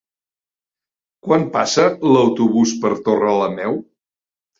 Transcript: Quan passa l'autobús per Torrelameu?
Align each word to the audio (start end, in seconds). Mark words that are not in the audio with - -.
Quan 1.27 1.45
passa 1.57 1.85
l'autobús 2.13 2.73
per 2.87 2.91
Torrelameu? 3.11 3.77